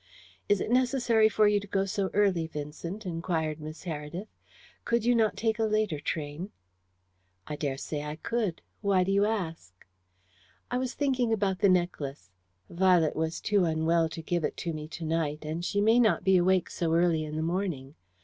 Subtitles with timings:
[0.49, 4.29] "Is it necessary for you to go so early, Vincent?" inquired Miss Heredith.
[4.83, 6.49] "Could you not take a later train?"
[7.45, 8.63] "I daresay I could.
[8.81, 9.85] Why do you ask?"
[10.71, 12.31] "I was thinking about the necklace.
[12.67, 16.23] Violet was too unwell to give it to me to night, and she may not
[16.23, 17.93] be awake so early in the morning.